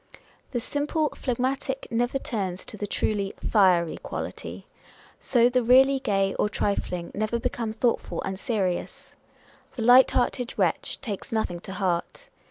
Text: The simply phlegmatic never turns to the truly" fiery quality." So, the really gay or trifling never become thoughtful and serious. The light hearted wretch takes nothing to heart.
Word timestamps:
The 0.49 0.59
simply 0.59 1.09
phlegmatic 1.13 1.87
never 1.91 2.17
turns 2.17 2.65
to 2.65 2.75
the 2.75 2.87
truly" 2.87 3.35
fiery 3.51 3.97
quality." 3.97 4.65
So, 5.19 5.47
the 5.47 5.61
really 5.61 5.99
gay 5.99 6.33
or 6.39 6.49
trifling 6.49 7.11
never 7.13 7.37
become 7.37 7.71
thoughtful 7.73 8.19
and 8.23 8.39
serious. 8.39 9.13
The 9.75 9.83
light 9.83 10.09
hearted 10.09 10.57
wretch 10.57 10.99
takes 11.01 11.31
nothing 11.31 11.59
to 11.59 11.73
heart. 11.73 12.29